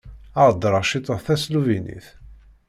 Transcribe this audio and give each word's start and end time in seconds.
Heddreɣ 0.47 0.83
ciṭuḥ 0.89 1.19
tasluvinit. 1.25 2.07